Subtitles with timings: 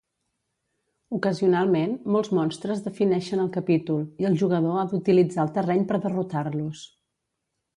[1.17, 6.83] Ocasionalment, molts monstres defineixen el capítol, i el jugador ha d'utilitzar el terreny per derrotar-los.